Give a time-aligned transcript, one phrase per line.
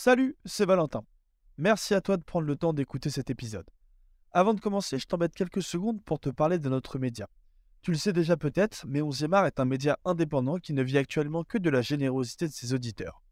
[0.00, 1.02] Salut, c'est Valentin.
[1.56, 3.68] Merci à toi de prendre le temps d'écouter cet épisode.
[4.30, 7.28] Avant de commencer, je t'embête quelques secondes pour te parler de notre média.
[7.82, 10.98] Tu le sais déjà peut-être, mais 11 art est un média indépendant qui ne vit
[10.98, 13.24] actuellement que de la générosité de ses auditeurs.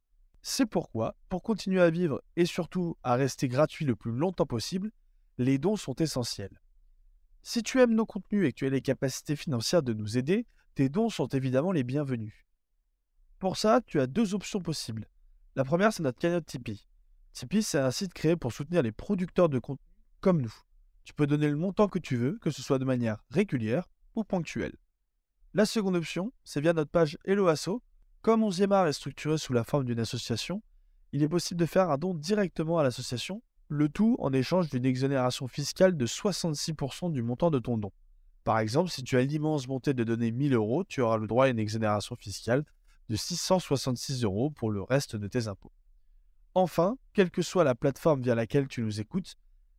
[0.42, 4.90] C'est pourquoi, pour continuer à vivre et surtout à rester gratuit le plus longtemps possible,
[5.38, 6.60] les dons sont essentiels.
[7.44, 10.46] Si tu aimes nos contenus et que tu as les capacités financières de nous aider,
[10.74, 12.34] tes dons sont évidemment les bienvenus.
[13.38, 15.08] Pour ça, tu as deux options possibles.
[15.56, 16.86] La première, c'est notre cagnotte Tipeee.
[17.32, 19.82] Tipeee, c'est un site créé pour soutenir les producteurs de contenu
[20.20, 20.54] comme nous.
[21.04, 24.22] Tu peux donner le montant que tu veux, que ce soit de manière régulière ou
[24.22, 24.76] ponctuelle.
[25.54, 27.82] La seconde option, c'est via notre page Hello Asso.
[28.20, 30.62] Comme 11e art est structuré sous la forme d'une association,
[31.12, 34.84] il est possible de faire un don directement à l'association, le tout en échange d'une
[34.84, 37.92] exonération fiscale de 66% du montant de ton don.
[38.44, 41.46] Par exemple, si tu as l'immense bonté de donner 1000 euros, tu auras le droit
[41.46, 42.66] à une exonération fiscale
[43.08, 45.72] de 666 euros pour le reste de tes impôts.
[46.54, 49.36] Enfin, quelle que soit la plateforme via laquelle tu nous écoutes,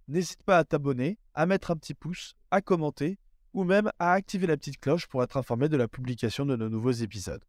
[0.08, 3.18] n'hésite pas à t'abonner, à mettre un petit pouce, à commenter
[3.54, 6.70] ou même à activer la petite cloche pour être informé de la publication de nos
[6.70, 7.44] nouveaux épisodes.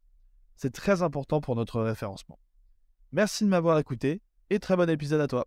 [0.56, 2.38] C'est très important pour notre référencement.
[3.12, 5.46] Merci de m'avoir écouté et très bon épisode à toi.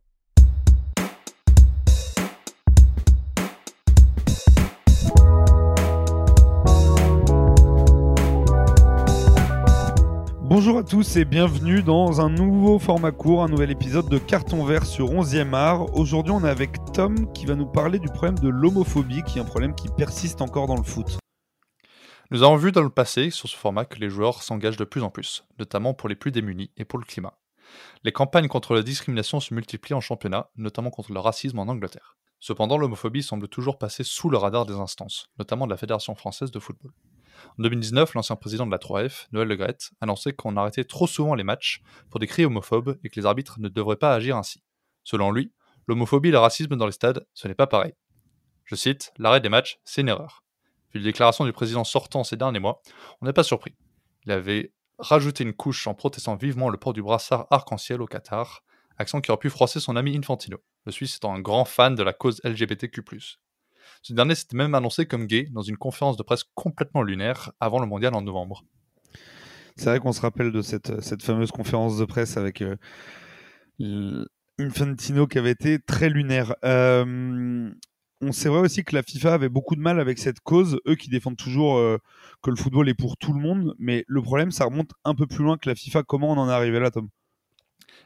[10.53, 14.65] Bonjour à tous et bienvenue dans un nouveau format court, un nouvel épisode de Carton
[14.65, 15.95] Vert sur 11e art.
[15.95, 19.41] Aujourd'hui, on est avec Tom qui va nous parler du problème de l'homophobie, qui est
[19.41, 21.19] un problème qui persiste encore dans le foot.
[22.31, 25.03] Nous avons vu dans le passé sur ce format que les joueurs s'engagent de plus
[25.03, 27.39] en plus, notamment pour les plus démunis et pour le climat.
[28.03, 32.17] Les campagnes contre la discrimination se multiplient en championnat, notamment contre le racisme en Angleterre.
[32.41, 36.51] Cependant, l'homophobie semble toujours passer sous le radar des instances, notamment de la Fédération française
[36.51, 36.91] de football.
[37.57, 41.35] En 2019, l'ancien président de la 3F, Noël Le Gret, annonçait qu'on arrêtait trop souvent
[41.35, 44.63] les matchs pour des cris homophobes et que les arbitres ne devraient pas agir ainsi.
[45.03, 45.51] Selon lui,
[45.87, 47.93] l'homophobie et le racisme dans les stades, ce n'est pas pareil.
[48.65, 50.43] Je cite, l'arrêt des matchs, c'est une erreur.
[50.93, 52.81] Vu les déclarations du président sortant ces derniers mois,
[53.21, 53.75] on n'est pas surpris.
[54.25, 58.63] Il avait rajouté une couche en protestant vivement le port du brassard arc-en-ciel au Qatar,
[58.97, 62.03] accent qui aurait pu froisser son ami Infantino, le Suisse étant un grand fan de
[62.03, 63.01] la cause LGBTQ+.
[64.01, 67.79] Ce dernier s'était même annoncé comme gay dans une conférence de presse complètement lunaire avant
[67.79, 68.63] le mondial en novembre.
[69.75, 74.25] C'est vrai qu'on se rappelle de cette, cette, fameuse conférence de presse avec euh,
[74.59, 76.55] Infantino qui avait été très lunaire.
[76.65, 77.71] Euh,
[78.21, 80.95] on sait vrai aussi que la FIFA avait beaucoup de mal avec cette cause, eux
[80.95, 81.97] qui défendent toujours euh,
[82.43, 85.25] que le football est pour tout le monde, mais le problème, ça remonte un peu
[85.25, 86.03] plus loin que la FIFA.
[86.03, 87.09] Comment on en est arrivé là, Tom?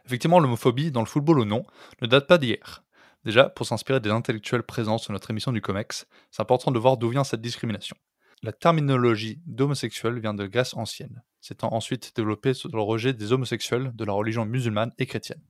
[0.06, 1.64] Effectivement, l'homophobie, dans le football ou non,
[2.02, 2.84] ne date pas d'hier.
[3.26, 6.98] Déjà, pour s'inspirer des intellectuels présents sur notre émission du COMEX, c'est important de voir
[6.98, 7.98] d'où vient cette discrimination.
[8.44, 13.92] La terminologie d'homosexuel vient de Grèce ancienne, s'étant ensuite développée sur le rejet des homosexuels
[13.96, 15.42] de la religion musulmane et chrétienne.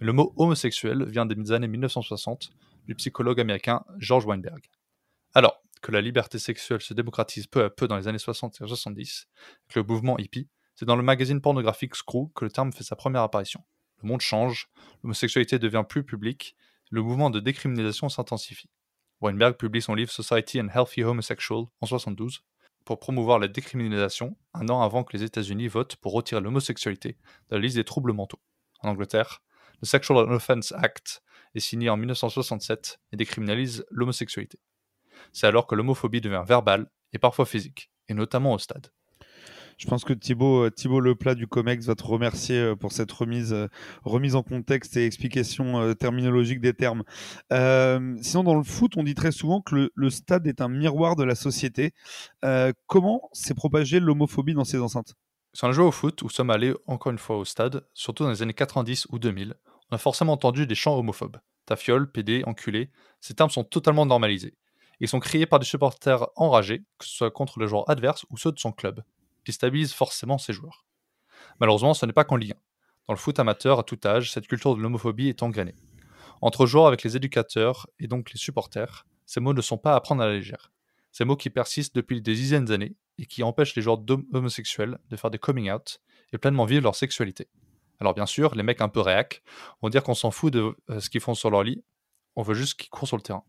[0.00, 2.50] Le mot homosexuel vient des années 1960
[2.88, 4.68] du psychologue américain George Weinberg.
[5.32, 8.66] Alors que la liberté sexuelle se démocratise peu à peu dans les années 60 et
[8.66, 9.28] 70,
[9.66, 12.96] avec le mouvement hippie, c'est dans le magazine pornographique Screw que le terme fait sa
[12.96, 13.62] première apparition.
[14.02, 14.68] Le monde change,
[15.04, 16.56] l'homosexualité devient plus publique,
[16.92, 18.68] le mouvement de décriminalisation s'intensifie.
[19.22, 22.42] Weinberg publie son livre Society and Healthy Homosexual en 72
[22.84, 27.16] pour promouvoir la décriminalisation un an avant que les États-Unis votent pour retirer l'homosexualité
[27.48, 28.42] de la liste des troubles mentaux.
[28.80, 29.42] En Angleterre,
[29.80, 31.22] le Sexual Offense Act
[31.54, 34.60] est signé en 1967 et décriminalise l'homosexualité.
[35.32, 38.88] C'est alors que l'homophobie devient verbale et parfois physique, et notamment au stade.
[39.82, 43.10] Je pense que Thibaut, euh, Thibaut Leplat du COMEX va te remercier euh, pour cette
[43.10, 43.66] remise, euh,
[44.04, 47.02] remise en contexte et explication terminologique des termes.
[47.50, 51.24] sinon, dans le foot, on dit très souvent que le, stade est un miroir de
[51.24, 51.94] la société.
[52.86, 55.14] comment s'est propagée l'homophobie dans ces enceintes?
[55.52, 58.30] Si on a au foot ou sommes allés encore une fois au stade, surtout dans
[58.30, 59.54] les années 90 ou 2000,
[59.90, 61.38] on a forcément entendu des chants homophobes.
[61.66, 64.54] Tafiole, PD, enculé, ces termes sont totalement normalisés.
[65.00, 68.36] Ils sont criés par des supporters enragés, que ce soit contre les joueurs adverses ou
[68.36, 69.02] ceux de son club
[69.44, 70.86] qui stabilise forcément ses joueurs.
[71.60, 72.54] Malheureusement, ce n'est pas qu'en Ligue 1.
[73.08, 75.74] Dans le foot amateur, à tout âge, cette culture de l'homophobie est engrainée.
[76.40, 80.00] Entre joueurs avec les éducateurs et donc les supporters, ces mots ne sont pas à
[80.00, 80.72] prendre à la légère.
[81.10, 84.00] Ces mots qui persistent depuis des dizaines d'années et qui empêchent les joueurs
[84.32, 86.00] homosexuels de faire des coming out
[86.32, 87.48] et pleinement vivre leur sexualité.
[88.00, 89.42] Alors bien sûr, les mecs un peu réac
[89.82, 91.84] vont dire qu'on s'en fout de euh, ce qu'ils font sur leur lit,
[92.34, 93.44] on veut juste qu'ils courent sur le terrain.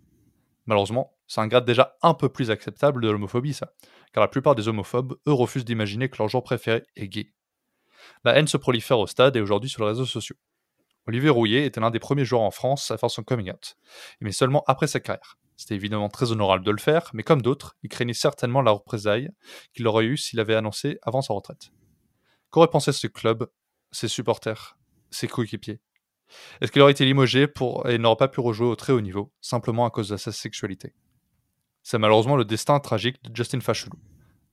[0.65, 3.73] Malheureusement, c'est un grade déjà un peu plus acceptable de l'homophobie, ça,
[4.13, 7.33] car la plupart des homophobes, eux, refusent d'imaginer que leur genre préféré est gay.
[8.23, 10.35] La haine se prolifère au stade et aujourd'hui sur les réseaux sociaux.
[11.05, 13.75] Olivier Rouillet était l'un des premiers joueurs en France à faire son coming out,
[14.21, 15.37] mais seulement après sa carrière.
[15.57, 19.29] C'était évidemment très honorable de le faire, mais comme d'autres, il craignait certainement la représaille
[19.73, 21.71] qu'il aurait eue s'il avait annoncé avant sa retraite.
[22.49, 23.47] Qu'aurait pensé ce club,
[23.91, 24.77] ses supporters,
[25.11, 25.79] ses coéquipiers?
[26.61, 27.87] Est-ce qu'il aurait été limogé pour...
[27.89, 30.93] et n'aurait pas pu rejouer au très haut niveau, simplement à cause de sa sexualité?
[31.83, 33.97] C'est malheureusement le destin tragique de Justin Fashulu.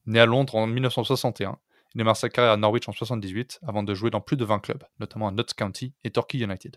[0.06, 1.58] Né à Londres en 1961,
[1.94, 4.60] il démarre sa carrière à Norwich en 1978 avant de jouer dans plus de 20
[4.60, 6.76] clubs, notamment à Notts County et Torquay United.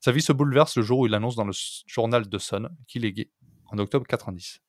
[0.00, 1.52] Sa vie se bouleverse le jour où il annonce dans le
[1.86, 3.30] journal The Sun qu'il est gay,
[3.70, 4.60] en octobre 90.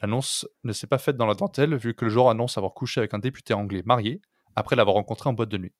[0.00, 3.00] L'annonce ne s'est pas faite dans la dentelle, vu que le joueur annonce avoir couché
[3.00, 4.20] avec un député anglais marié,
[4.56, 5.72] après l'avoir rencontré en boîte de nuit.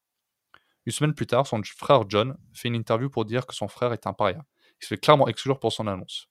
[0.85, 3.93] Une semaine plus tard, son frère John fait une interview pour dire que son frère
[3.93, 4.45] est un paria.
[4.81, 6.29] Il se fait clairement exclure pour son annonce.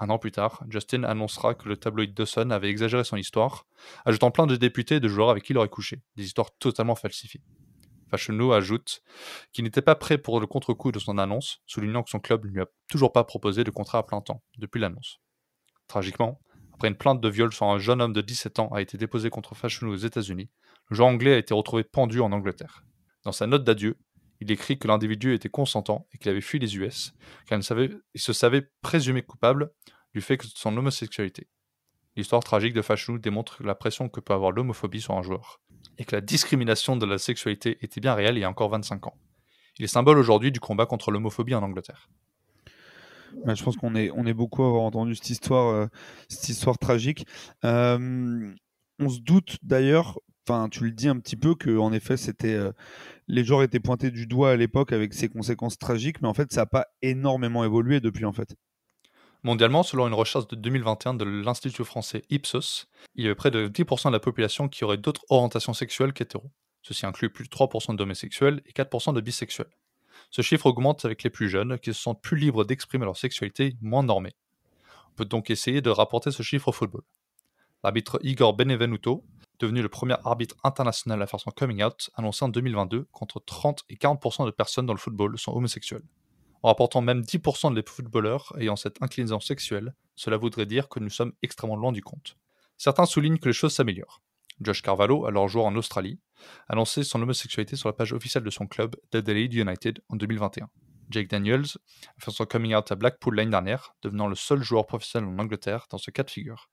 [0.00, 3.66] Un an plus tard, Justin annoncera que le tabloïd The avait exagéré son histoire,
[4.04, 6.94] ajoutant plein de députés et de joueurs avec qui il aurait couché, des histoires totalement
[6.94, 7.42] falsifiées.
[8.08, 9.02] Fashionou ajoute
[9.52, 12.50] qu'il n'était pas prêt pour le contre-coup de son annonce, soulignant que son club ne
[12.50, 15.20] lui a toujours pas proposé de contrat à plein temps depuis l'annonce.
[15.88, 16.40] Tragiquement,
[16.72, 19.30] après une plainte de viol sur un jeune homme de 17 ans a été déposée
[19.30, 20.48] contre Fashionou aux États-Unis,
[20.90, 22.84] le joueur anglais a été retrouvé pendu en Angleterre.
[23.24, 23.96] Dans sa note d'adieu,
[24.40, 27.12] il écrit que l'individu était consentant et qu'il avait fui les US,
[27.46, 29.72] car il, se savait présumé coupable
[30.14, 31.48] du fait de son homosexualité.
[32.16, 35.60] L'histoire tragique de Fashionou démontre la pression que peut avoir l'homophobie sur un joueur,
[35.98, 39.08] et que la discrimination de la sexualité était bien réelle il y a encore 25
[39.08, 39.16] ans.
[39.78, 42.08] Il est symbole aujourd'hui du combat contre l'homophobie en Angleterre.
[43.44, 45.86] Bah, je pense qu'on est, beaucoup à avoir entendu cette histoire, euh,
[46.30, 47.26] histoire tragique.
[47.64, 48.52] Euh,
[48.98, 50.18] on se doute d'ailleurs,
[50.48, 52.72] enfin tu le dis un petit peu, que en effet c'était, euh,
[53.26, 56.52] les joueurs étaient pointés du doigt à l'époque avec ses conséquences tragiques, mais en fait
[56.52, 58.56] ça n'a pas énormément évolué depuis en fait.
[59.44, 63.68] Mondialement, selon une recherche de 2021 de l'Institut français Ipsos, il y avait près de
[63.68, 66.50] 10% de la population qui aurait d'autres orientations sexuelles qu'hétéros.
[66.82, 69.70] Ceci inclut plus de 3% d'homosexuels et 4% de bisexuels.
[70.30, 73.76] Ce chiffre augmente avec les plus jeunes qui se sentent plus libres d'exprimer leur sexualité
[73.80, 74.32] moins normée.
[75.12, 77.02] On peut donc essayer de rapporter ce chiffre au football.
[77.84, 79.24] L'arbitre Igor Benevenuto,
[79.58, 83.84] devenu le premier arbitre international à faire son coming out, annoncé en 2022 qu'entre 30
[83.88, 86.04] et 40% de personnes dans le football sont homosexuelles.
[86.62, 91.10] En rapportant même 10% des footballeurs ayant cette inclinaison sexuelle, cela voudrait dire que nous
[91.10, 92.36] sommes extrêmement loin du compte.
[92.76, 94.22] Certains soulignent que les choses s'améliorent.
[94.60, 96.18] Josh Carvalho, alors joueur en Australie,
[96.68, 100.68] a lancé son homosexualité sur la page officielle de son club, Adelaide United, en 2021.
[101.10, 101.66] Jake Daniels
[102.16, 105.38] a fait son coming out à Blackpool l'année dernière, devenant le seul joueur professionnel en
[105.38, 106.70] Angleterre dans ce cas de figure.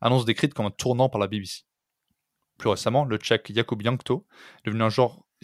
[0.00, 1.64] Annonce décrite comme un tournant par la BBC.
[2.58, 4.26] Plus récemment, le Tchèque Jakub Jankto
[4.64, 4.70] est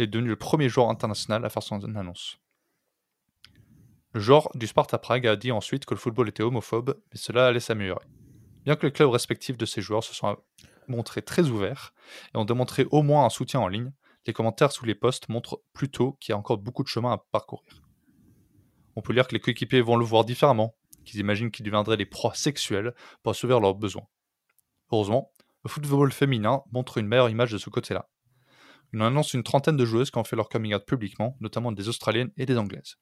[0.06, 2.38] devenu, le premier joueur international à faire son annonce.
[4.14, 7.47] Le joueur du Sparta Prague a dit ensuite que le football était homophobe, mais cela
[7.47, 8.06] allait s'améliorer.
[8.64, 10.44] Bien que les clubs respectifs de ces joueurs se soient
[10.88, 11.94] montrés très ouverts
[12.35, 13.93] et ont démontré au moins un soutien en ligne,
[14.26, 17.19] les commentaires sous les posts montrent plutôt qu'il y a encore beaucoup de chemin à
[17.32, 17.82] parcourir.
[18.94, 22.06] On peut lire que les coéquipiers vont le voir différemment, qu'ils imaginent qu'ils deviendraient des
[22.06, 24.06] proies sexuelles pour assouvir leurs besoins.
[24.93, 25.32] Heureusement,
[25.64, 28.09] le football féminin montre une meilleure image de ce côté-là.
[28.94, 31.88] On annonce une trentaine de joueuses qui ont fait leur coming out publiquement, notamment des
[31.88, 32.97] Australiennes et des Anglaises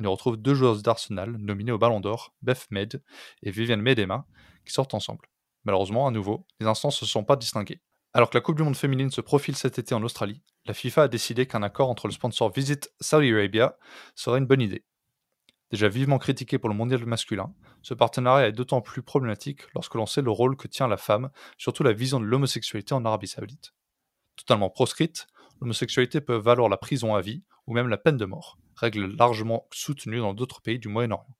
[0.00, 3.02] on y retrouve deux joueuses d'Arsenal nominées au Ballon d'Or, Beth Med
[3.42, 4.26] et Viviane Medema,
[4.64, 5.28] qui sortent ensemble.
[5.64, 7.82] Malheureusement, à nouveau, les instances ne se sont pas distinguées.
[8.14, 11.04] Alors que la Coupe du Monde féminine se profile cet été en Australie, la FIFA
[11.04, 13.76] a décidé qu'un accord entre le sponsor Visit Saudi Arabia
[14.14, 14.84] serait une bonne idée.
[15.70, 20.06] Déjà vivement critiqué pour le mondial masculin, ce partenariat est d'autant plus problématique lorsque l'on
[20.06, 23.74] sait le rôle que tient la femme, surtout la vision de l'homosexualité en Arabie Saoudite.
[24.36, 25.26] Totalement proscrite,
[25.60, 29.66] l'homosexualité peut valoir la prison à vie ou même la peine de mort règle largement
[29.72, 31.36] soutenue dans d'autres pays du Moyen-Orient.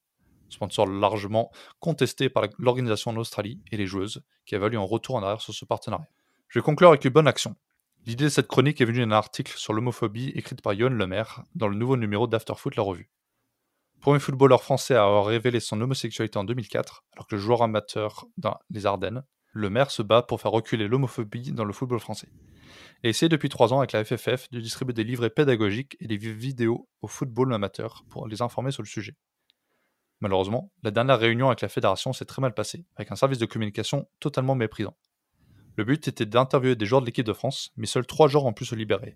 [0.49, 5.17] Sponsor largement contesté par l'organisation en Australie et les joueuses, qui a valu un retour
[5.17, 6.09] en arrière sur ce partenariat.
[6.49, 7.55] Je vais conclure avec une bonne action.
[8.07, 11.69] L'idée de cette chronique est venue d'un article sur l'homophobie écrite par Yoann Lemaire dans
[11.69, 13.11] le nouveau numéro d'Afterfoot La Revue.
[14.01, 18.27] Premier footballeur français à avoir révélé son homosexualité en 2004, alors que le joueur amateur
[18.37, 22.29] dans les Ardennes, Lemaire se bat pour faire reculer l'homophobie dans le football français
[23.03, 26.17] et essaie depuis trois ans avec la FFF de distribuer des livrets pédagogiques et des
[26.17, 29.17] vidéos au football amateur pour les informer sur le sujet.
[30.21, 33.47] Malheureusement, la dernière réunion avec la fédération s'est très mal passée, avec un service de
[33.47, 34.97] communication totalement méprisant.
[35.77, 38.53] Le but était d'interviewer des joueurs de l'équipe de France, mais seuls trois joueurs ont
[38.53, 39.15] pu se libérer.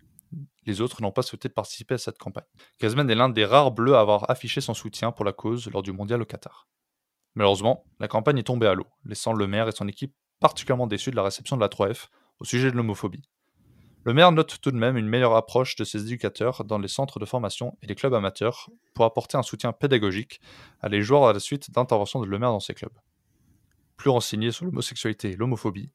[0.66, 2.44] Les autres n'ont pas souhaité participer à cette campagne.
[2.78, 5.82] Griezmann est l'un des rares bleus à avoir affiché son soutien pour la cause lors
[5.82, 6.68] du mondial au Qatar.
[7.34, 11.10] Malheureusement, la campagne est tombée à l'eau, laissant le maire et son équipe particulièrement déçus
[11.10, 12.08] de la réception de la 3F
[12.40, 13.22] au sujet de l'homophobie.
[14.04, 17.20] Le maire note tout de même une meilleure approche de ses éducateurs dans les centres
[17.20, 20.40] de formation et les clubs amateurs pour apporter un soutien pédagogique
[20.80, 22.98] à les joueurs à la suite d'interventions de le maire dans ces clubs.
[23.96, 25.92] Plus renseignés sur l'homosexualité et l'homophobie,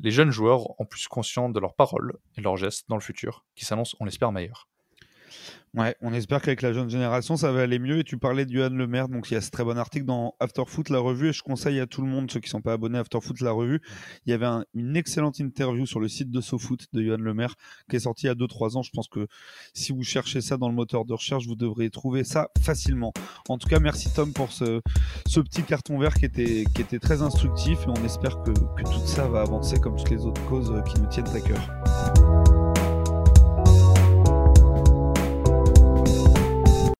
[0.00, 3.44] les jeunes joueurs ont plus conscience de leurs paroles et leurs gestes dans le futur,
[3.54, 4.68] qui s'annonce, on l'espère, meilleur.
[5.76, 7.98] Ouais, on espère qu'avec la jeune génération, ça va aller mieux.
[7.98, 10.36] Et tu parlais de Johan Lemaire, donc il y a ce très bon article dans
[10.38, 11.30] Afterfoot, la revue.
[11.30, 13.40] Et je conseille à tout le monde, ceux qui ne sont pas abonnés à Afterfoot,
[13.40, 13.80] la revue.
[14.24, 17.56] Il y avait une excellente interview sur le site de SoFoot de Johan Lemaire
[17.90, 18.82] qui est sorti il y a 2-3 ans.
[18.82, 19.26] Je pense que
[19.72, 23.12] si vous cherchez ça dans le moteur de recherche, vous devrez trouver ça facilement.
[23.48, 24.80] En tout cas, merci Tom pour ce,
[25.24, 27.80] petit carton vert qui était, très instructif.
[27.80, 31.08] Et on espère que tout ça va avancer comme toutes les autres causes qui nous
[31.08, 31.83] tiennent à cœur.